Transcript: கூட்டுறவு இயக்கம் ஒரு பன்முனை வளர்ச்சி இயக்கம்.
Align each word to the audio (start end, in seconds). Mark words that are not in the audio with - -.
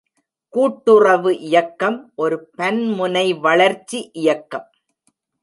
கூட்டுறவு 0.49 1.39
இயக்கம் 1.39 2.11
ஒரு 2.15 2.49
பன்முனை 2.57 3.39
வளர்ச்சி 3.39 4.09
இயக்கம். 4.13 4.67